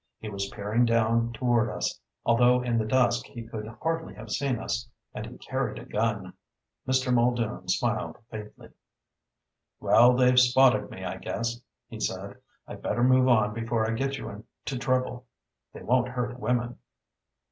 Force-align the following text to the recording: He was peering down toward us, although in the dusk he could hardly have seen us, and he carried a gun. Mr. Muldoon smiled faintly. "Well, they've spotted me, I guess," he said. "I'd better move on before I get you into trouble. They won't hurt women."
He 0.17 0.29
was 0.29 0.49
peering 0.49 0.85
down 0.85 1.31
toward 1.31 1.69
us, 1.69 1.99
although 2.25 2.63
in 2.63 2.79
the 2.79 2.87
dusk 2.87 3.27
he 3.27 3.43
could 3.43 3.67
hardly 3.83 4.15
have 4.15 4.31
seen 4.31 4.57
us, 4.57 4.89
and 5.13 5.27
he 5.27 5.37
carried 5.37 5.77
a 5.77 5.85
gun. 5.85 6.33
Mr. 6.87 7.13
Muldoon 7.13 7.67
smiled 7.67 8.17
faintly. 8.31 8.69
"Well, 9.79 10.13
they've 10.15 10.39
spotted 10.39 10.89
me, 10.89 11.05
I 11.05 11.17
guess," 11.17 11.61
he 11.87 11.99
said. 11.99 12.37
"I'd 12.67 12.81
better 12.81 13.03
move 13.03 13.27
on 13.27 13.53
before 13.53 13.87
I 13.87 13.93
get 13.93 14.17
you 14.17 14.27
into 14.29 14.79
trouble. 14.79 15.27
They 15.71 15.83
won't 15.83 16.07
hurt 16.07 16.39
women." 16.39 16.79